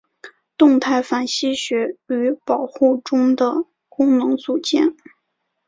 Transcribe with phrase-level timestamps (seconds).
[0.57, 4.95] 动态反吸血驴保护中的功能组件。